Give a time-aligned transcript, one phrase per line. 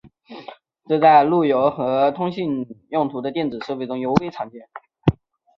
[0.89, 4.67] 这在路由和通信用途的电子设备中尤为常见。